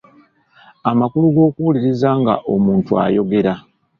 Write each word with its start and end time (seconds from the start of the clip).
Amakulu 0.89 1.25
g’okuwuliriza 1.35 2.09
nga 2.19 2.35
omuntu 2.53 2.91
ayogera. 3.05 3.53